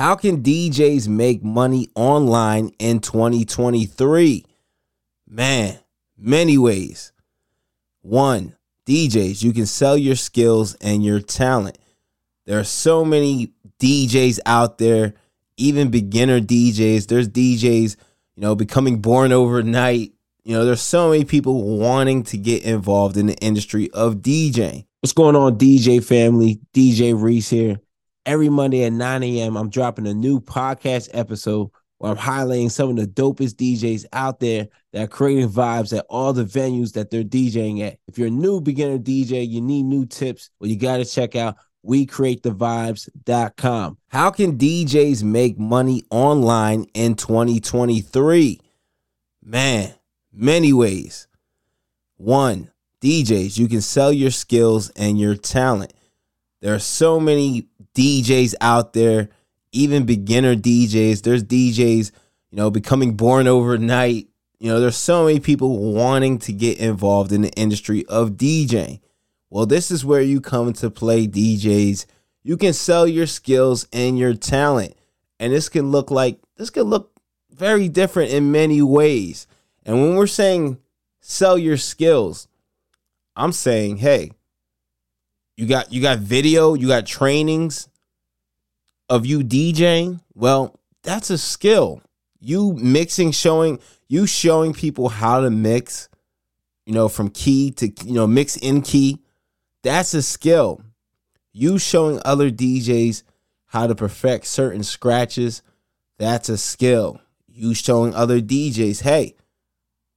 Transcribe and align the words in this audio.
How 0.00 0.14
can 0.14 0.42
DJs 0.42 1.08
make 1.08 1.44
money 1.44 1.88
online 1.94 2.70
in 2.78 3.00
2023? 3.00 4.46
Man, 5.28 5.78
many 6.16 6.56
ways. 6.56 7.12
One, 8.00 8.56
DJs, 8.86 9.42
you 9.42 9.52
can 9.52 9.66
sell 9.66 9.98
your 9.98 10.16
skills 10.16 10.74
and 10.76 11.04
your 11.04 11.20
talent. 11.20 11.76
There 12.46 12.58
are 12.58 12.64
so 12.64 13.04
many 13.04 13.52
DJs 13.78 14.38
out 14.46 14.78
there 14.78 15.12
even 15.58 15.90
beginner 15.90 16.40
DJs. 16.40 17.06
There's 17.06 17.28
DJs, 17.28 17.96
you 18.36 18.40
know, 18.40 18.54
becoming 18.54 19.02
born 19.02 19.32
overnight. 19.32 20.14
You 20.44 20.54
know, 20.54 20.64
there's 20.64 20.80
so 20.80 21.10
many 21.10 21.26
people 21.26 21.76
wanting 21.76 22.22
to 22.22 22.38
get 22.38 22.62
involved 22.62 23.18
in 23.18 23.26
the 23.26 23.36
industry 23.36 23.90
of 23.90 24.22
DJing. 24.22 24.86
What's 25.00 25.12
going 25.12 25.36
on, 25.36 25.58
DJ 25.58 26.02
family? 26.02 26.58
DJ 26.72 27.12
Reese 27.14 27.50
here. 27.50 27.80
Every 28.26 28.48
Monday 28.48 28.84
at 28.84 28.92
9 28.92 29.22
a.m., 29.22 29.56
I'm 29.56 29.70
dropping 29.70 30.06
a 30.06 30.14
new 30.14 30.40
podcast 30.40 31.08
episode 31.12 31.70
where 31.98 32.12
I'm 32.12 32.18
highlighting 32.18 32.70
some 32.70 32.90
of 32.90 32.96
the 32.96 33.06
dopest 33.06 33.56
DJs 33.56 34.06
out 34.12 34.40
there 34.40 34.68
that 34.92 35.02
are 35.02 35.08
creating 35.08 35.50
vibes 35.50 35.96
at 35.96 36.06
all 36.08 36.32
the 36.32 36.44
venues 36.44 36.92
that 36.94 37.10
they're 37.10 37.24
DJing 37.24 37.86
at. 37.86 37.98
If 38.06 38.18
you're 38.18 38.28
a 38.28 38.30
new 38.30 38.60
beginner 38.60 38.98
DJ, 38.98 39.48
you 39.48 39.60
need 39.60 39.84
new 39.84 40.06
tips, 40.06 40.50
well, 40.58 40.70
you 40.70 40.76
got 40.76 40.98
to 40.98 41.04
check 41.04 41.36
out 41.36 41.56
we 41.82 42.06
create 42.06 42.42
the 42.42 42.50
vibes.com. 42.50 43.98
How 44.08 44.30
can 44.30 44.58
DJs 44.58 45.22
make 45.22 45.58
money 45.58 46.02
online 46.10 46.86
in 46.94 47.14
2023? 47.14 48.60
Man, 49.42 49.94
many 50.32 50.72
ways. 50.72 51.26
One, 52.16 52.70
DJs, 53.00 53.58
you 53.58 53.68
can 53.68 53.80
sell 53.80 54.12
your 54.12 54.30
skills 54.30 54.90
and 54.90 55.18
your 55.18 55.34
talent. 55.34 55.94
There 56.60 56.74
are 56.74 56.80
so 56.80 57.18
many 57.18 57.68
DJs 57.94 58.54
out 58.60 58.92
there, 58.92 59.30
even 59.72 60.04
beginner 60.04 60.54
DJs. 60.54 61.22
There's 61.22 61.44
DJs, 61.44 62.12
you 62.50 62.56
know, 62.56 62.70
becoming 62.70 63.14
born 63.14 63.46
overnight. 63.46 64.28
You 64.58 64.68
know, 64.68 64.80
there's 64.80 64.96
so 64.96 65.24
many 65.24 65.40
people 65.40 65.92
wanting 65.94 66.38
to 66.40 66.52
get 66.52 66.78
involved 66.78 67.32
in 67.32 67.42
the 67.42 67.52
industry 67.52 68.04
of 68.06 68.32
DJing. 68.32 69.00
Well, 69.48 69.66
this 69.66 69.90
is 69.90 70.04
where 70.04 70.20
you 70.20 70.40
come 70.40 70.72
to 70.74 70.90
play 70.90 71.26
DJs. 71.26 72.06
You 72.42 72.56
can 72.56 72.72
sell 72.72 73.06
your 73.06 73.26
skills 73.26 73.86
and 73.92 74.18
your 74.18 74.34
talent. 74.34 74.94
And 75.38 75.52
this 75.52 75.68
can 75.68 75.90
look 75.90 76.10
like 76.10 76.38
this 76.56 76.70
can 76.70 76.84
look 76.84 77.18
very 77.50 77.88
different 77.88 78.30
in 78.30 78.52
many 78.52 78.82
ways. 78.82 79.46
And 79.84 80.00
when 80.00 80.14
we're 80.14 80.26
saying 80.26 80.78
sell 81.20 81.56
your 81.56 81.78
skills, 81.78 82.46
I'm 83.34 83.52
saying, 83.52 83.98
hey, 83.98 84.32
you 85.60 85.66
got 85.66 85.92
you 85.92 86.00
got 86.00 86.18
video, 86.20 86.72
you 86.72 86.88
got 86.88 87.04
trainings 87.04 87.88
of 89.10 89.26
you 89.26 89.40
DJing. 89.40 90.20
Well, 90.34 90.80
that's 91.02 91.28
a 91.28 91.36
skill. 91.36 92.00
You 92.40 92.72
mixing, 92.72 93.32
showing 93.32 93.78
you 94.08 94.26
showing 94.26 94.72
people 94.72 95.10
how 95.10 95.40
to 95.40 95.50
mix, 95.50 96.08
you 96.86 96.94
know, 96.94 97.08
from 97.08 97.28
key 97.28 97.72
to 97.72 97.88
you 98.04 98.14
know, 98.14 98.26
mix 98.26 98.56
in 98.56 98.80
key 98.80 99.18
that's 99.82 100.14
a 100.14 100.22
skill. 100.22 100.82
You 101.52 101.78
showing 101.78 102.20
other 102.24 102.50
DJs 102.50 103.22
how 103.66 103.86
to 103.86 103.94
perfect 103.94 104.46
certain 104.46 104.82
scratches, 104.82 105.62
that's 106.18 106.48
a 106.48 106.58
skill. 106.58 107.20
You 107.48 107.74
showing 107.74 108.14
other 108.14 108.40
DJs, 108.40 109.02
hey, 109.02 109.36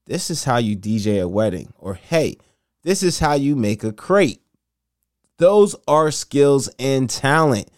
this 0.06 0.30
is 0.30 0.44
how 0.44 0.58
you 0.58 0.78
DJ 0.78 1.22
a 1.22 1.28
wedding, 1.28 1.74
or 1.78 1.96
hey, 1.96 2.38
this 2.84 3.04
is 3.04 3.20
how 3.20 3.34
you 3.34 3.56
make 3.56 3.84
a 3.84 3.92
crate. 3.92 4.43
Those 5.38 5.76
are 5.88 6.12
skills 6.12 6.70
and 6.80 7.10
talent. 7.10 7.70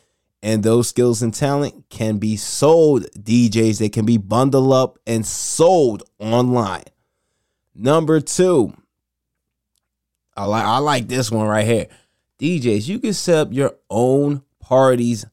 And 0.44 0.62
those 0.62 0.88
skills 0.88 1.24
and 1.24 1.34
talent 1.34 1.86
can 1.90 2.20
be 2.20 2.38
sold, 2.38 3.06
DJs. 3.18 3.80
They 3.80 3.90
can 3.90 4.06
be 4.06 4.18
bundled 4.18 4.72
up 4.72 5.00
and 5.08 5.26
sold 5.26 6.04
online. 6.20 6.84
Number 7.74 8.22
two, 8.22 8.74
I 10.38 10.46
like 10.46 10.64
I 10.64 10.78
like 10.78 11.08
this 11.08 11.32
one 11.32 11.48
right 11.48 11.66
here. 11.66 11.88
DJs, 12.40 12.88
you 12.88 13.00
can 13.00 13.14
set 13.14 13.38
up 13.38 13.54
your 13.54 13.76
own 13.90 14.44
parties 14.60 15.26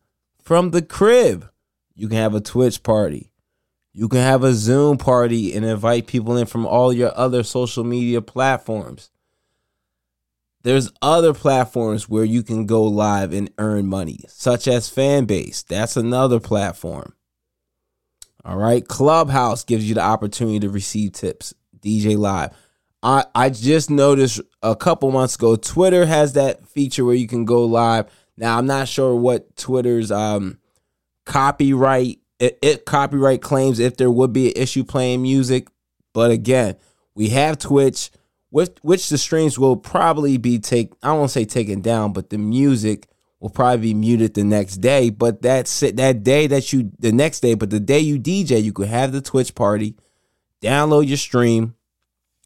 from 0.42 0.70
the 0.70 0.82
crib. 0.82 1.48
You 1.94 2.08
can 2.08 2.16
have 2.16 2.34
a 2.34 2.40
Twitch 2.40 2.82
party. 2.82 3.32
You 3.92 4.08
can 4.08 4.20
have 4.20 4.42
a 4.42 4.54
Zoom 4.54 4.96
party 4.96 5.54
and 5.54 5.64
invite 5.64 6.06
people 6.06 6.36
in 6.36 6.46
from 6.46 6.66
all 6.66 6.92
your 6.92 7.16
other 7.16 7.42
social 7.42 7.84
media 7.84 8.22
platforms. 8.22 9.11
There's 10.62 10.92
other 11.02 11.34
platforms 11.34 12.08
where 12.08 12.24
you 12.24 12.42
can 12.42 12.66
go 12.66 12.84
live 12.84 13.32
and 13.32 13.50
earn 13.58 13.86
money, 13.86 14.20
such 14.28 14.68
as 14.68 14.88
Fanbase. 14.90 15.66
That's 15.66 15.96
another 15.96 16.38
platform. 16.38 17.14
All 18.44 18.56
right. 18.56 18.86
Clubhouse 18.86 19.64
gives 19.64 19.88
you 19.88 19.94
the 19.94 20.02
opportunity 20.02 20.60
to 20.60 20.68
receive 20.68 21.12
tips, 21.12 21.54
DJ 21.80 22.16
Live. 22.16 22.50
I 23.02 23.24
I 23.34 23.50
just 23.50 23.90
noticed 23.90 24.40
a 24.62 24.76
couple 24.76 25.10
months 25.10 25.34
ago 25.34 25.56
Twitter 25.56 26.06
has 26.06 26.34
that 26.34 26.66
feature 26.68 27.04
where 27.04 27.14
you 27.14 27.26
can 27.26 27.44
go 27.44 27.64
live. 27.64 28.06
Now 28.36 28.58
I'm 28.58 28.66
not 28.66 28.88
sure 28.88 29.14
what 29.14 29.56
Twitter's 29.56 30.12
um 30.12 30.58
copyright 31.26 32.20
it, 32.38 32.58
it 32.62 32.84
copyright 32.84 33.42
claims 33.42 33.78
if 33.78 33.96
there 33.96 34.10
would 34.10 34.32
be 34.32 34.48
an 34.48 34.54
issue 34.56 34.84
playing 34.84 35.22
music, 35.22 35.68
but 36.12 36.30
again, 36.30 36.76
we 37.14 37.28
have 37.30 37.58
Twitch 37.58 38.10
with 38.52 38.78
which 38.82 39.08
the 39.08 39.18
streams 39.18 39.58
will 39.58 39.76
probably 39.76 40.36
be 40.36 40.60
take 40.60 40.92
I 41.02 41.12
won't 41.12 41.32
say 41.32 41.44
taken 41.44 41.80
down, 41.80 42.12
but 42.12 42.30
the 42.30 42.38
music 42.38 43.08
will 43.40 43.50
probably 43.50 43.88
be 43.88 43.94
muted 43.94 44.34
the 44.34 44.44
next 44.44 44.76
day. 44.76 45.10
But 45.10 45.42
that's 45.42 45.82
it 45.82 45.96
that 45.96 46.22
day 46.22 46.46
that 46.46 46.72
you 46.72 46.92
the 47.00 47.10
next 47.10 47.40
day, 47.40 47.54
but 47.54 47.70
the 47.70 47.80
day 47.80 47.98
you 47.98 48.20
DJ, 48.20 48.62
you 48.62 48.72
could 48.72 48.88
have 48.88 49.10
the 49.10 49.22
Twitch 49.22 49.54
party, 49.54 49.96
download 50.60 51.08
your 51.08 51.16
stream, 51.16 51.74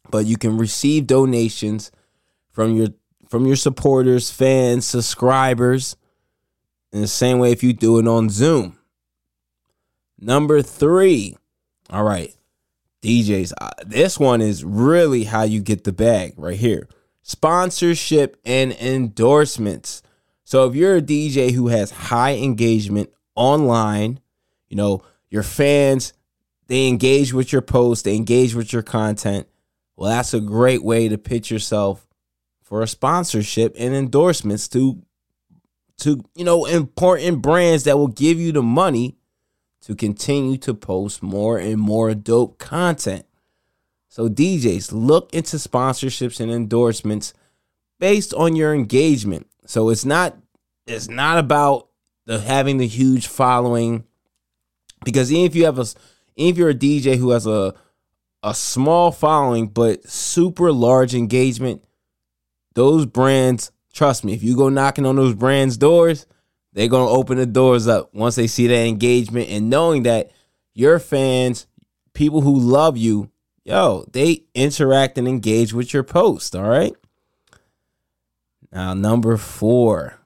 but 0.09 0.25
you 0.25 0.37
can 0.37 0.57
receive 0.57 1.05
donations 1.05 1.91
from 2.51 2.75
your 2.75 2.87
from 3.29 3.45
your 3.45 3.57
supporters, 3.57 4.31
fans, 4.31 4.87
subscribers 4.87 5.97
in 6.93 7.01
the 7.01 7.07
same 7.07 7.39
way 7.39 7.51
if 7.51 7.61
you 7.61 7.73
do 7.73 7.99
it 7.99 8.07
on 8.07 8.29
Zoom. 8.29 8.79
Number 10.17 10.61
3. 10.61 11.37
All 11.89 12.03
right. 12.03 12.33
DJs, 13.01 13.53
uh, 13.59 13.69
this 13.85 14.19
one 14.19 14.41
is 14.41 14.63
really 14.63 15.25
how 15.25 15.43
you 15.43 15.61
get 15.61 15.83
the 15.83 15.91
bag 15.91 16.33
right 16.37 16.57
here. 16.57 16.87
Sponsorship 17.21 18.39
and 18.45 18.71
endorsements. 18.73 20.01
So 20.43 20.67
if 20.67 20.75
you're 20.75 20.97
a 20.97 21.01
DJ 21.01 21.51
who 21.51 21.67
has 21.67 21.91
high 21.91 22.35
engagement 22.35 23.09
online, 23.35 24.19
you 24.69 24.77
know, 24.77 25.03
your 25.29 25.43
fans, 25.43 26.13
they 26.67 26.87
engage 26.87 27.33
with 27.33 27.51
your 27.51 27.61
posts, 27.61 28.03
they 28.03 28.15
engage 28.15 28.55
with 28.55 28.71
your 28.73 28.83
content 28.83 29.47
well, 29.97 30.11
that's 30.11 30.35
a 30.35 30.39
great 30.39 30.83
way 30.83 31.09
to 31.09 31.17
pitch 31.17 31.49
yourself 31.49 32.07
for 32.61 32.83
a 32.83 32.87
sponsorship 32.87 33.75
and 33.77 33.93
endorsements 33.93 34.67
to 34.69 35.01
to 35.97 36.23
you 36.35 36.45
know 36.45 36.65
important 36.65 37.41
brands 37.41 37.85
that 37.85 37.97
will 37.97 38.07
give 38.07 38.39
you 38.39 38.51
the 38.51 38.61
money 38.61 39.16
to 39.87 39.95
continue 39.95 40.57
to 40.57 40.73
post 40.73 41.23
more 41.23 41.57
and 41.57 41.79
more 41.79 42.13
dope 42.13 42.57
content. 42.57 43.25
So 44.09 44.27
DJs, 44.27 44.91
look 44.91 45.33
into 45.33 45.55
sponsorships 45.55 46.41
and 46.41 46.51
endorsements 46.51 47.33
based 47.97 48.33
on 48.33 48.57
your 48.57 48.73
engagement. 48.73 49.47
So 49.65 49.87
it's 49.87 50.03
not 50.03 50.35
it's 50.87 51.07
not 51.07 51.37
about 51.37 51.87
the 52.25 52.41
having 52.41 52.79
the 52.79 52.87
huge 52.87 53.27
following 53.27 54.03
because 55.05 55.31
even 55.31 55.45
if 55.45 55.55
you 55.55 55.63
have 55.63 55.79
a 55.79 55.85
even 56.35 56.51
if 56.51 56.57
you're 56.57 56.71
a 56.71 56.75
DJ 56.75 57.15
who 57.15 57.29
has 57.29 57.47
a 57.47 57.73
a 58.43 58.53
small 58.53 59.13
following 59.13 59.67
but 59.67 60.05
super 60.05 60.69
large 60.69 61.15
engagement, 61.15 61.81
those 62.75 63.05
brands, 63.05 63.71
trust 63.93 64.25
me, 64.25 64.33
if 64.33 64.43
you 64.43 64.57
go 64.57 64.67
knocking 64.67 65.05
on 65.05 65.15
those 65.15 65.33
brands' 65.33 65.77
doors, 65.77 66.25
they're 66.77 66.87
gonna 66.87 67.09
open 67.09 67.39
the 67.39 67.47
doors 67.47 67.87
up 67.87 68.13
once 68.13 68.35
they 68.35 68.45
see 68.45 68.67
that 68.67 68.85
engagement 68.85 69.49
and 69.49 69.67
knowing 69.67 70.03
that 70.03 70.29
your 70.75 70.99
fans, 70.99 71.65
people 72.13 72.41
who 72.41 72.55
love 72.55 72.95
you, 72.95 73.31
yo, 73.65 74.05
they 74.13 74.43
interact 74.53 75.17
and 75.17 75.27
engage 75.27 75.73
with 75.73 75.91
your 75.91 76.03
post. 76.03 76.55
All 76.55 76.69
right. 76.69 76.93
Now, 78.71 78.93
number 78.93 79.37
four, 79.37 80.19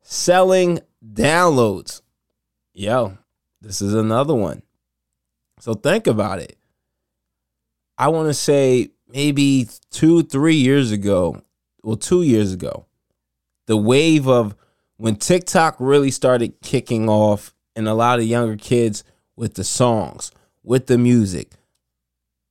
selling 0.00 0.80
downloads. 1.06 2.00
Yo, 2.72 3.18
this 3.60 3.82
is 3.82 3.92
another 3.92 4.34
one. 4.34 4.62
So 5.60 5.74
think 5.74 6.06
about 6.06 6.38
it. 6.38 6.56
I 7.98 8.08
want 8.08 8.30
to 8.30 8.34
say 8.34 8.88
maybe 9.06 9.68
two, 9.90 10.22
three 10.22 10.56
years 10.56 10.92
ago, 10.92 11.42
well, 11.82 11.96
two 11.96 12.22
years 12.22 12.54
ago, 12.54 12.86
the 13.66 13.76
wave 13.76 14.26
of 14.26 14.56
when 15.04 15.16
TikTok 15.16 15.76
really 15.80 16.10
started 16.10 16.62
kicking 16.62 17.10
off 17.10 17.54
and 17.76 17.86
a 17.86 17.92
lot 17.92 18.20
of 18.20 18.24
younger 18.24 18.56
kids 18.56 19.04
with 19.36 19.52
the 19.52 19.62
songs, 19.62 20.32
with 20.62 20.86
the 20.86 20.96
music. 20.96 21.50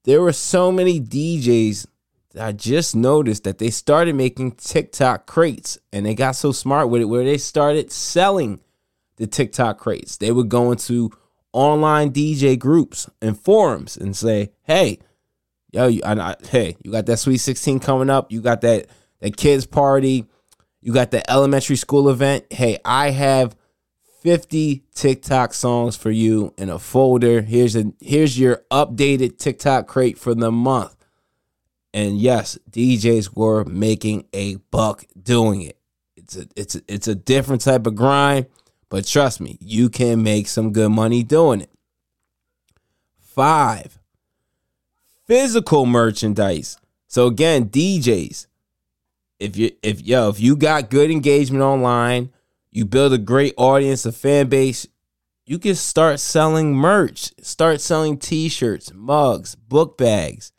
There 0.03 0.21
were 0.21 0.33
so 0.33 0.71
many 0.71 1.01
DJs 1.01 1.87
that 2.33 2.45
I 2.45 2.51
just 2.51 2.95
noticed 2.95 3.43
that 3.45 3.57
they 3.57 3.71
started 3.71 4.13
making 4.13 4.51
TikTok 4.51 5.25
crates 5.25 5.79
and 5.91 6.05
they 6.05 6.13
got 6.13 6.35
so 6.35 6.51
smart 6.51 6.89
with 6.89 7.01
it 7.01 7.05
where 7.05 7.23
they 7.23 7.39
started 7.39 7.91
selling 7.91 8.59
the 9.15 9.25
TikTok 9.25 9.79
crates. 9.79 10.17
They 10.17 10.31
would 10.31 10.49
go 10.49 10.71
into 10.71 11.09
online 11.53 12.13
DJ 12.13 12.59
groups 12.59 13.09
and 13.19 13.35
forums 13.35 13.97
and 13.97 14.15
say, 14.15 14.51
"Hey, 14.61 14.99
yo, 15.71 15.87
you, 15.87 16.03
I, 16.05 16.13
I, 16.13 16.35
hey, 16.51 16.77
you 16.83 16.91
got 16.91 17.07
that 17.07 17.17
Sweet 17.17 17.37
16 17.37 17.79
coming 17.79 18.11
up. 18.11 18.31
You 18.31 18.41
got 18.41 18.61
that 18.61 18.85
that 19.21 19.37
kids 19.37 19.65
party. 19.65 20.27
You 20.83 20.93
got 20.93 21.11
the 21.11 21.29
elementary 21.31 21.77
school 21.77 22.09
event. 22.09 22.45
Hey, 22.51 22.77
I 22.83 23.11
have 23.11 23.55
50 24.21 24.83
TikTok 24.93 25.53
songs 25.53 25.95
for 25.95 26.11
you 26.11 26.53
in 26.57 26.69
a 26.69 26.77
folder. 26.77 27.41
Here's 27.41 27.75
a 27.77 27.93
here's 28.01 28.37
your 28.37 28.63
updated 28.69 29.37
TikTok 29.37 29.87
crate 29.87 30.17
for 30.17 30.35
the 30.35 30.51
month." 30.51 30.95
And 31.93 32.19
yes, 32.19 32.57
DJs 32.69 33.35
were 33.35 33.63
making 33.63 34.25
a 34.33 34.55
buck 34.71 35.05
doing 35.21 35.61
it. 35.61 35.77
It's 36.17 36.35
a 36.35 36.47
it's 36.57 36.75
a, 36.75 36.81
it's 36.87 37.07
a 37.07 37.15
different 37.15 37.61
type 37.61 37.87
of 37.87 37.95
grind, 37.95 38.47
but 38.89 39.05
trust 39.05 39.39
me, 39.39 39.57
you 39.61 39.89
can 39.89 40.21
make 40.21 40.47
some 40.49 40.73
good 40.73 40.91
money 40.91 41.23
doing 41.23 41.61
it. 41.61 41.69
5. 43.19 43.99
Physical 45.25 45.85
merchandise. 45.85 46.77
So 47.07 47.27
again, 47.27 47.69
DJs, 47.69 48.47
if 49.39 49.57
you 49.57 49.71
if 49.81 50.01
yo, 50.01 50.29
if 50.29 50.39
you 50.39 50.55
got 50.55 50.89
good 50.89 51.11
engagement 51.11 51.63
online, 51.63 52.31
you 52.71 52.85
build 52.85 53.13
a 53.13 53.17
great 53.17 53.53
audience, 53.57 54.05
a 54.05 54.11
fan 54.11 54.47
base, 54.49 54.87
you 55.45 55.59
can 55.59 55.75
start 55.75 56.19
selling 56.19 56.75
merch, 56.75 57.31
start 57.41 57.81
selling 57.81 58.17
t-shirts, 58.17 58.93
mugs, 58.93 59.55
book 59.55 59.97
bags 59.97 60.53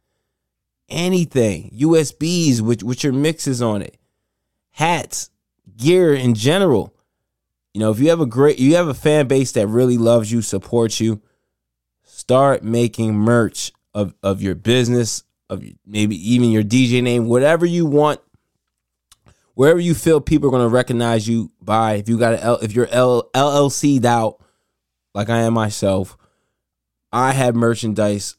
anything, 0.88 1.70
USBs 1.78 2.60
with, 2.60 2.82
with 2.82 3.04
your 3.04 3.12
mixes 3.12 3.62
on 3.62 3.82
it, 3.82 3.96
hats, 4.72 5.30
gear 5.76 6.14
in 6.14 6.34
general. 6.34 6.94
You 7.72 7.80
know, 7.80 7.90
if 7.90 7.98
you 7.98 8.10
have 8.10 8.20
a 8.20 8.26
great, 8.26 8.58
you 8.58 8.76
have 8.76 8.88
a 8.88 8.94
fan 8.94 9.26
base 9.26 9.52
that 9.52 9.66
really 9.66 9.98
loves 9.98 10.30
you, 10.30 10.42
supports 10.42 11.00
you, 11.00 11.20
start 12.04 12.62
making 12.62 13.14
merch 13.14 13.72
of, 13.92 14.14
of 14.22 14.40
your 14.40 14.54
business, 14.54 15.24
of 15.50 15.64
maybe 15.84 16.16
even 16.32 16.50
your 16.50 16.62
DJ 16.62 17.02
name, 17.02 17.26
whatever 17.26 17.66
you 17.66 17.86
want, 17.86 18.20
wherever 19.54 19.80
you 19.80 19.94
feel 19.94 20.20
people 20.20 20.48
are 20.48 20.52
going 20.52 20.68
to 20.68 20.74
recognize 20.74 21.26
you 21.26 21.50
by. 21.60 21.94
If 21.94 22.08
you 22.08 22.18
got 22.18 22.34
a 22.34 22.42
L, 22.42 22.58
if 22.58 22.74
you're 22.74 22.88
L, 22.88 23.30
LLC'd 23.34 24.04
out, 24.04 24.42
like 25.14 25.30
I 25.30 25.40
am 25.40 25.54
myself, 25.54 26.16
I 27.12 27.32
have 27.32 27.54
merchandise 27.54 28.36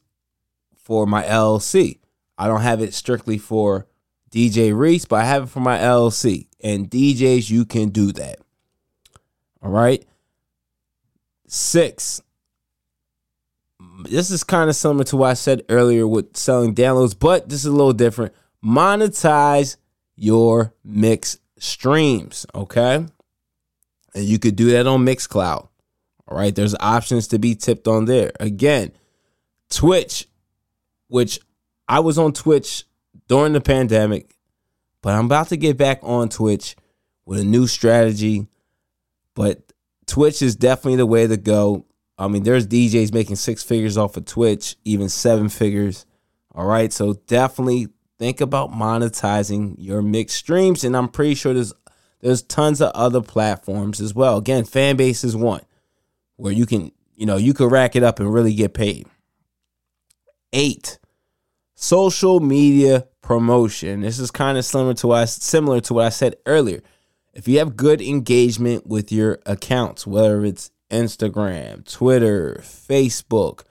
for 0.75 1.07
my 1.07 1.23
LLC. 1.23 2.00
I 2.38 2.47
don't 2.47 2.62
have 2.62 2.81
it 2.81 2.94
strictly 2.94 3.38
for 3.38 3.88
DJ 4.29 4.77
Reese, 4.77 5.06
but 5.06 5.21
I 5.21 5.25
have 5.25 5.44
it 5.44 5.50
for 5.50 5.62
my 5.62 5.77
LLC. 5.77 6.47
And 6.62 6.89
DJs, 6.89 7.50
you 7.50 7.65
can 7.65 7.89
do 7.89 8.11
that. 8.13 8.39
All 9.61 9.71
right. 9.71 10.06
Six. 11.47 12.21
This 14.03 14.29
is 14.29 14.44
kind 14.44 14.69
of 14.69 14.75
similar 14.75 15.06
to 15.06 15.18
what 15.18 15.29
I 15.29 15.33
said 15.35 15.63
earlier 15.69 16.06
with 16.06 16.35
selling 16.35 16.75
downloads, 16.75 17.18
but 17.18 17.47
this 17.47 17.59
is 17.59 17.68
a 17.68 17.71
little 17.71 17.94
different. 17.94 18.33
Monetize 18.63 19.77
your 20.15 20.73
mix 20.83 21.38
streams. 21.57 22.45
Okay. 22.53 23.06
And 24.13 24.23
you 24.23 24.39
could 24.39 24.56
do 24.56 24.71
that 24.71 24.88
on 24.88 25.06
Mixcloud. 25.06 25.67
All 26.27 26.38
right. 26.38 26.56
There's 26.56 26.75
options 26.79 27.27
to 27.29 27.39
be 27.39 27.56
tipped 27.56 27.88
on 27.88 28.06
there. 28.06 28.31
Again, 28.39 28.91
Twitch, 29.69 30.27
which 31.07 31.39
I 31.88 32.00
was 32.00 32.17
on 32.17 32.33
Twitch 32.33 32.85
during 33.27 33.53
the 33.53 33.62
pandemic, 33.62 34.35
but 35.01 35.13
I'm 35.13 35.25
about 35.25 35.50
to 35.50 35.57
get 35.57 35.77
back 35.77 36.00
on 36.01 36.29
Twitch 36.29 36.75
with 37.25 37.39
a 37.39 37.45
new 37.45 37.68
strategy. 37.68 38.47
But 39.33 39.73
Twitch 40.07 40.41
is 40.41 40.56
definitely 40.56 40.97
the 40.97 41.06
way 41.06 41.27
to 41.27 41.38
go. 41.38 41.85
I 42.18 42.27
mean, 42.27 42.44
there's 42.44 42.65
DJs 42.65 43.13
making 43.13 43.35
six 43.35 43.61
figures 43.61 43.97
off 43.97 44.15
of 44.15 44.25
Twitch, 44.25 44.77
even 44.85 45.09
seven 45.09 45.50
figures. 45.50 46.06
All 46.53 46.65
right. 46.65 46.91
So 46.94 47.13
definitely 47.27 47.89
think 48.17 48.41
about 48.41 48.71
monetizing 48.71 49.75
your 49.77 50.01
mixed 50.01 50.38
streams. 50.38 50.83
And 50.83 50.95
I'm 50.95 51.07
pretty 51.07 51.35
sure 51.35 51.53
there's 51.53 51.73
there's 52.21 52.41
tons 52.41 52.81
of 52.81 52.91
other 52.95 53.21
platforms 53.21 54.01
as 54.01 54.15
well. 54.15 54.38
Again, 54.38 54.63
Fanbase 54.63 55.23
is 55.23 55.35
one 55.35 55.62
where 56.38 56.51
you 56.51 56.65
can, 56.65 56.91
you 57.15 57.25
know, 57.25 57.38
you 57.38 57.53
can 57.53 57.67
rack 57.67 57.95
it 57.95 58.03
up 58.03 58.19
and 58.19 58.33
really 58.33 58.53
get 58.53 58.73
paid. 58.73 59.07
Eight, 60.51 60.97
social 61.75 62.39
media 62.39 63.07
promotion. 63.21 64.01
This 64.01 64.19
is 64.19 64.31
kind 64.31 64.57
of 64.57 64.65
similar 64.65 64.94
to 64.95 65.07
what 65.07 65.21
I, 65.21 65.25
similar 65.25 65.81
to 65.81 65.94
what 65.94 66.06
I 66.06 66.09
said 66.09 66.35
earlier. 66.45 66.81
If 67.33 67.47
you 67.47 67.59
have 67.59 67.75
good 67.75 68.01
engagement 68.01 68.88
with 68.88 69.11
your 69.11 69.39
accounts, 69.45 70.07
whether 70.07 70.45
it's 70.45 70.71
Instagram, 70.89 71.85
Twitter, 71.91 72.61
Facebook, 72.61 73.63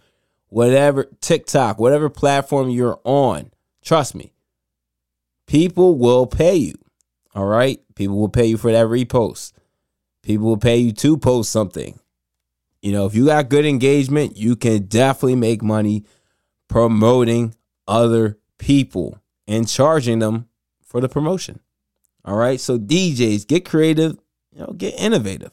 whatever, 0.48 1.08
TikTok, 1.20 1.78
whatever 1.78 2.10
platform 2.10 2.68
you're 2.68 3.00
on, 3.04 3.50
trust 3.82 4.14
me, 4.14 4.33
people 5.46 5.96
will 5.98 6.26
pay 6.26 6.56
you. 6.56 6.74
All 7.34 7.46
right? 7.46 7.80
People 7.94 8.18
will 8.18 8.28
pay 8.28 8.46
you 8.46 8.56
for 8.56 8.72
that 8.72 8.86
repost. 8.86 9.52
People 10.22 10.46
will 10.46 10.56
pay 10.56 10.78
you 10.78 10.92
to 10.92 11.16
post 11.16 11.50
something. 11.50 11.98
You 12.80 12.92
know, 12.92 13.06
if 13.06 13.14
you 13.14 13.26
got 13.26 13.48
good 13.48 13.64
engagement, 13.64 14.36
you 14.36 14.56
can 14.56 14.86
definitely 14.86 15.36
make 15.36 15.62
money 15.62 16.04
promoting 16.68 17.54
other 17.86 18.38
people 18.58 19.18
and 19.46 19.68
charging 19.68 20.18
them 20.18 20.48
for 20.84 21.00
the 21.00 21.08
promotion. 21.08 21.60
All 22.24 22.36
right. 22.36 22.60
So 22.60 22.78
DJs 22.78 23.46
get 23.46 23.64
creative, 23.64 24.18
you 24.52 24.60
know, 24.60 24.72
get 24.76 24.94
innovative. 24.98 25.52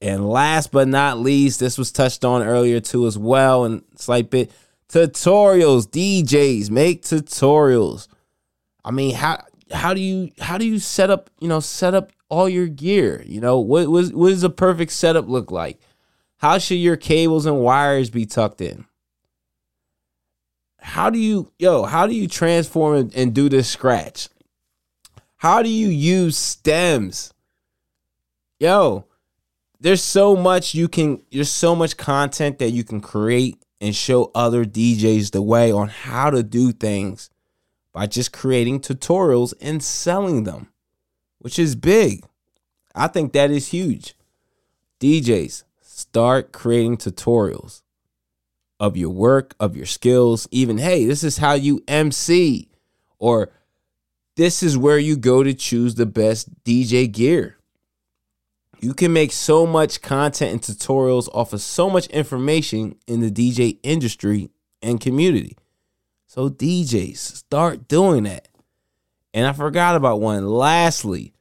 And 0.00 0.28
last 0.28 0.72
but 0.72 0.88
not 0.88 1.20
least, 1.20 1.60
this 1.60 1.78
was 1.78 1.92
touched 1.92 2.24
on 2.24 2.42
earlier 2.42 2.80
too 2.80 3.06
as 3.06 3.16
well, 3.16 3.64
and 3.64 3.82
slight 3.96 4.30
bit 4.30 4.50
tutorials. 4.88 5.86
DJs 5.88 6.70
make 6.70 7.02
tutorials. 7.02 8.08
I 8.84 8.90
mean, 8.90 9.14
how 9.14 9.44
how 9.72 9.94
do 9.94 10.00
you 10.00 10.30
how 10.40 10.58
do 10.58 10.66
you 10.66 10.78
set 10.78 11.10
up 11.10 11.30
you 11.40 11.48
know 11.48 11.60
set 11.60 11.94
up 11.94 12.12
all 12.28 12.48
your 12.48 12.66
gear? 12.66 13.22
You 13.26 13.40
know 13.40 13.58
what 13.58 13.88
what, 13.88 14.12
what 14.12 14.28
does 14.30 14.42
a 14.42 14.50
perfect 14.50 14.92
setup 14.92 15.28
look 15.28 15.50
like? 15.50 15.80
How 16.38 16.58
should 16.58 16.76
your 16.76 16.96
cables 16.96 17.46
and 17.46 17.60
wires 17.60 18.10
be 18.10 18.26
tucked 18.26 18.60
in? 18.60 18.86
how 20.82 21.08
do 21.10 21.18
you 21.18 21.50
yo 21.58 21.84
how 21.84 22.06
do 22.06 22.14
you 22.14 22.26
transform 22.26 22.96
and, 22.96 23.14
and 23.14 23.34
do 23.34 23.48
this 23.48 23.68
scratch 23.68 24.28
how 25.36 25.62
do 25.62 25.68
you 25.68 25.86
use 25.88 26.36
stems 26.36 27.32
yo 28.58 29.04
there's 29.78 30.02
so 30.02 30.34
much 30.34 30.74
you 30.74 30.88
can 30.88 31.22
there's 31.30 31.50
so 31.50 31.76
much 31.76 31.96
content 31.96 32.58
that 32.58 32.70
you 32.70 32.82
can 32.82 33.00
create 33.00 33.62
and 33.80 33.94
show 33.94 34.30
other 34.34 34.64
DJs 34.64 35.32
the 35.32 35.42
way 35.42 35.72
on 35.72 35.88
how 35.88 36.30
to 36.30 36.42
do 36.42 36.72
things 36.72 37.30
by 37.92 38.06
just 38.06 38.32
creating 38.32 38.80
tutorials 38.80 39.54
and 39.60 39.82
selling 39.82 40.44
them 40.44 40.68
which 41.38 41.58
is 41.58 41.74
big 41.74 42.24
i 42.94 43.06
think 43.06 43.32
that 43.32 43.50
is 43.50 43.68
huge 43.68 44.14
DJs 45.02 45.64
start 45.80 46.52
creating 46.52 46.96
tutorials 46.96 47.82
of 48.78 48.96
your 48.96 49.10
work, 49.10 49.56
of 49.58 49.76
your 49.76 49.86
skills, 49.86 50.46
even, 50.52 50.78
hey, 50.78 51.04
this 51.04 51.24
is 51.24 51.38
how 51.38 51.54
you 51.54 51.82
MC, 51.88 52.68
or 53.18 53.50
this 54.36 54.62
is 54.62 54.78
where 54.78 54.98
you 54.98 55.16
go 55.16 55.42
to 55.42 55.54
choose 55.54 55.96
the 55.96 56.06
best 56.06 56.62
DJ 56.64 57.10
gear. 57.10 57.58
You 58.80 58.94
can 58.94 59.12
make 59.12 59.32
so 59.32 59.66
much 59.66 60.02
content 60.02 60.52
and 60.52 60.62
tutorials 60.62 61.28
off 61.34 61.52
of 61.52 61.60
so 61.60 61.90
much 61.90 62.06
information 62.06 62.94
in 63.08 63.20
the 63.20 63.30
DJ 63.30 63.78
industry 63.82 64.50
and 64.82 65.00
community. 65.00 65.56
So, 66.32 66.48
DJs, 66.48 67.18
start 67.18 67.88
doing 67.88 68.22
that. 68.22 68.48
And 69.34 69.46
I 69.46 69.52
forgot 69.52 69.96
about 69.96 70.18
one. 70.18 70.46
Lastly, 70.46 71.34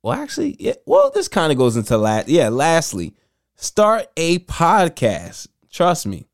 well, 0.00 0.12
actually, 0.16 0.54
yeah, 0.60 0.74
well, 0.86 1.10
this 1.12 1.26
kind 1.26 1.50
of 1.50 1.58
goes 1.58 1.76
into 1.76 1.98
last. 1.98 2.28
Yeah, 2.28 2.50
lastly, 2.50 3.16
start 3.56 4.06
a 4.16 4.38
podcast. 4.38 5.48
Trust 5.72 6.06
me. 6.06 6.28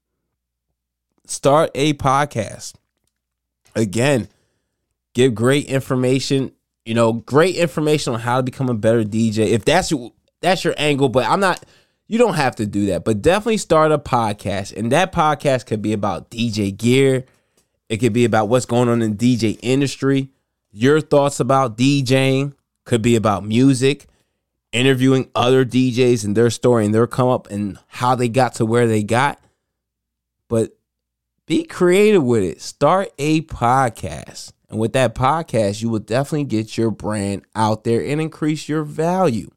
Start 1.27 1.71
a 1.75 1.95
podcast. 1.95 2.75
Again, 3.75 4.29
give 5.15 5.35
great 5.35 5.65
information 5.65 6.53
you 6.85 6.93
know, 6.93 7.15
great 7.15 7.57
information 7.57 8.13
on 8.13 8.21
how 8.21 8.37
to 8.37 8.43
become 8.43 8.69
a 8.69 8.75
better 8.75 9.03
DJ. 9.03 9.47
If 9.47 9.65
that's 9.65 9.91
your 9.91 10.13
that's 10.43 10.63
your 10.63 10.75
angle, 10.77 11.09
but 11.09 11.25
I'm 11.25 11.41
not 11.41 11.65
you 12.07 12.19
don't 12.19 12.35
have 12.35 12.57
to 12.57 12.67
do 12.67 12.87
that. 12.87 13.05
But 13.05 13.23
definitely 13.23 13.57
start 13.57 13.93
a 13.93 13.99
podcast. 13.99 14.77
And 14.77 14.93
that 14.93 15.13
podcast 15.13 15.67
could 15.67 15.83
be 15.83 15.93
about 15.93 16.31
DJ 16.31 16.77
gear. 16.77 17.25
It 17.89 17.99
could 17.99 18.13
be 18.13 18.25
about 18.25 18.49
what's 18.49 18.67
going 18.67 18.89
on 18.89 19.03
in 19.03 19.17
the 19.17 19.37
DJ 19.37 19.59
industry. 19.63 20.31
Your 20.71 21.01
thoughts 21.01 21.41
about 21.41 21.79
DJing 21.79 22.55
could 22.85 23.03
be 23.03 23.17
about 23.17 23.45
music, 23.45 24.07
interviewing 24.73 25.31
other 25.35 25.65
DJs 25.65 26.25
and 26.25 26.37
their 26.37 26.51
story 26.51 26.85
and 26.85 26.95
their 26.95 27.07
come 27.07 27.29
up 27.29 27.51
and 27.51 27.79
how 27.87 28.15
they 28.15 28.29
got 28.29 28.55
to 28.57 28.67
where 28.67 28.87
they 28.87 29.03
got. 29.03 29.39
But 30.49 30.77
be 31.47 31.65
creative 31.65 32.25
with 32.25 32.43
it. 32.43 32.61
Start 32.61 33.13
a 33.19 33.43
podcast. 33.43 34.53
And 34.69 34.79
with 34.79 34.93
that 34.95 35.15
podcast, 35.15 35.81
you 35.83 35.89
will 35.89 36.01
definitely 36.01 36.45
get 36.45 36.77
your 36.77 36.91
brand 36.91 37.45
out 37.55 37.85
there 37.85 38.05
and 38.05 38.21
increase 38.21 38.69
your 38.69 38.83
value. 38.83 39.51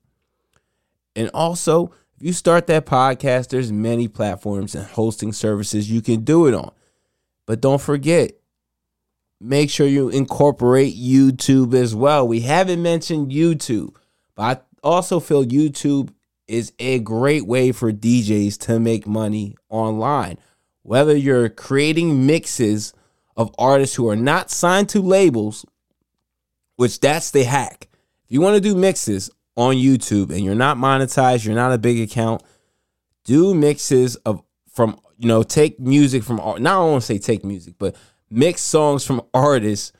And 1.16 1.30
also, 1.34 1.92
if 2.18 2.26
you 2.26 2.34
start 2.34 2.66
that 2.68 2.88
podcast, 2.88 3.50
there's 3.50 3.72
many 3.72 4.08
platforms 4.08 4.74
and 4.74 4.86
hosting 4.86 5.32
services 5.32 5.92
you 5.92 6.02
can 6.02 6.24
do 6.24 6.48
it 6.48 6.54
on. 6.56 6.72
But 7.46 7.62
don't 7.62 7.82
forget, 7.82 8.32
make 9.40 9.70
sure 9.70 9.86
you 9.86 10.10
incorporate 10.10 10.96
YouTube 10.96 11.76
as 11.76 11.94
well. 11.94 12.28
We 12.28 12.40
haven't 12.40 12.82
mentioned 12.82 13.32
YouTube, 13.32 13.96
but 14.36 14.44
I 14.44 14.62
also 14.88 15.20
feel 15.20 15.46
YouTube 15.46 16.10
is 16.48 16.74
a 16.80 16.98
great 17.00 17.46
way 17.46 17.72
for 17.72 17.92
DJs 17.92 18.58
to 18.62 18.80
make 18.80 19.06
money 19.06 19.56
online. 19.70 20.40
Whether 20.82 21.16
you're 21.16 21.50
creating 21.50 22.26
mixes 22.26 22.94
of 23.36 23.54
artists 23.60 23.96
who 23.96 24.10
are 24.10 24.16
not 24.16 24.50
signed 24.50 24.90
to 24.90 25.02
labels, 25.04 25.66
which 26.78 27.00
that's 27.00 27.30
the 27.30 27.44
hack. 27.44 27.90
If 28.26 28.32
you 28.32 28.42
want 28.42 28.56
to 28.56 28.62
do 28.62 28.76
mixes 28.76 29.30
on 29.58 29.76
YouTube 29.76 30.30
and 30.30 30.40
you're 30.40 30.56
not 30.56 30.78
monetized, 30.78 31.46
you're 31.46 31.56
not 31.56 31.74
a 31.74 31.78
big 31.78 32.00
account, 32.00 32.42
do 33.26 33.54
mixes 33.54 34.16
of 34.18 34.42
from 34.74 35.00
you 35.18 35.28
know 35.28 35.44
take 35.44 35.80
music 35.80 36.24
from 36.24 36.38
not 36.38 36.66
I 36.66 36.80
want 36.80 37.02
to 37.02 37.06
say 37.06 37.18
take 37.18 37.44
music, 37.44 37.76
but 37.78 37.96
mix 38.30 38.62
songs 38.62 39.04
from 39.04 39.22
artists 39.34 39.92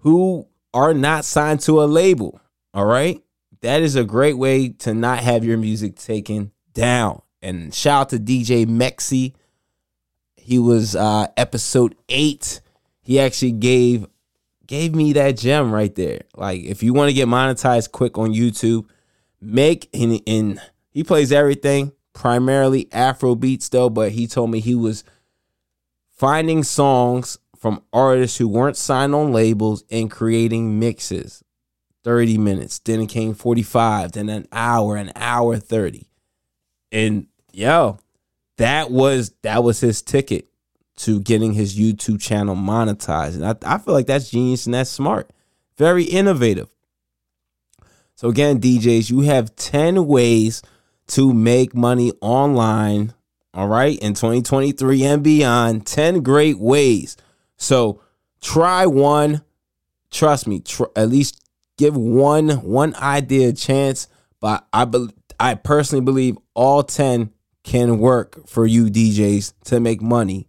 who 0.00 0.46
are 0.74 0.92
not 0.92 1.24
signed 1.24 1.60
to 1.60 1.82
a 1.82 1.84
label. 1.84 2.40
All 2.74 2.84
right, 2.84 3.22
that 3.62 3.80
is 3.80 3.96
a 3.96 4.04
great 4.04 4.36
way 4.36 4.68
to 4.68 4.92
not 4.92 5.20
have 5.20 5.44
your 5.44 5.56
music 5.56 5.96
taken 5.96 6.52
down. 6.74 7.22
And 7.40 7.72
shout 7.72 8.00
out 8.00 8.08
to 8.10 8.18
DJ 8.18 8.66
Mexi 8.66 9.32
he 10.46 10.60
was 10.60 10.94
uh, 10.94 11.26
episode 11.36 11.96
eight. 12.08 12.60
He 13.02 13.18
actually 13.18 13.50
gave 13.50 14.06
gave 14.66 14.94
me 14.94 15.12
that 15.14 15.36
gem 15.36 15.72
right 15.72 15.94
there. 15.94 16.22
Like 16.34 16.62
if 16.62 16.82
you 16.82 16.92
want 16.92 17.08
to 17.08 17.14
get 17.14 17.28
monetized 17.28 17.92
quick 17.92 18.18
on 18.18 18.32
YouTube, 18.32 18.88
make 19.40 19.88
and, 19.94 20.20
in 20.26 20.60
he 20.90 21.04
plays 21.04 21.32
everything, 21.32 21.92
primarily 22.12 22.88
Afro 22.92 23.34
beats 23.34 23.68
though, 23.68 23.90
but 23.90 24.12
he 24.12 24.26
told 24.26 24.50
me 24.50 24.60
he 24.60 24.74
was 24.74 25.04
finding 26.10 26.62
songs 26.62 27.38
from 27.58 27.82
artists 27.92 28.38
who 28.38 28.48
weren't 28.48 28.76
signed 28.76 29.14
on 29.14 29.32
labels 29.32 29.84
and 29.90 30.10
creating 30.10 30.78
mixes. 30.78 31.42
30 32.04 32.38
minutes, 32.38 32.78
then 32.78 33.00
it 33.00 33.08
came 33.08 33.34
45, 33.34 34.12
then 34.12 34.28
an 34.28 34.46
hour, 34.52 34.94
an 34.94 35.10
hour 35.16 35.56
30. 35.56 36.06
And 36.92 37.26
yo, 37.52 37.98
that 38.58 38.92
was 38.92 39.32
that 39.42 39.64
was 39.64 39.80
his 39.80 40.02
ticket 40.02 40.46
to 40.96 41.20
getting 41.20 41.52
his 41.52 41.78
YouTube 41.78 42.20
channel 42.20 42.56
monetized. 42.56 43.34
And 43.34 43.46
I, 43.46 43.74
I 43.74 43.78
feel 43.78 43.94
like 43.94 44.06
that's 44.06 44.30
genius 44.30 44.66
and 44.66 44.74
that's 44.74 44.90
smart. 44.90 45.30
Very 45.76 46.04
innovative. 46.04 46.68
So 48.14 48.28
again, 48.28 48.60
DJs, 48.60 49.10
you 49.10 49.20
have 49.20 49.54
10 49.56 50.06
ways 50.06 50.62
to 51.08 51.34
make 51.34 51.74
money 51.74 52.12
online. 52.20 53.12
All 53.52 53.68
right, 53.68 53.98
in 54.00 54.12
2023 54.14 55.04
and 55.04 55.22
beyond, 55.22 55.86
10 55.86 56.22
great 56.22 56.58
ways. 56.58 57.16
So 57.56 58.02
try 58.40 58.86
one. 58.86 59.42
Trust 60.10 60.46
me, 60.46 60.60
tr- 60.60 60.84
at 60.94 61.08
least 61.08 61.42
give 61.78 61.96
one 61.96 62.48
one 62.62 62.94
idea 62.96 63.48
a 63.48 63.52
chance. 63.52 64.08
But 64.40 64.66
I 64.72 64.84
be- 64.84 65.08
I 65.40 65.54
personally 65.54 66.04
believe 66.04 66.36
all 66.54 66.82
10 66.82 67.30
can 67.64 67.98
work 67.98 68.46
for 68.46 68.66
you 68.66 68.86
DJs 68.86 69.54
to 69.64 69.80
make 69.80 70.02
money 70.02 70.48